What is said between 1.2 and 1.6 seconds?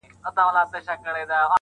راته راكړه.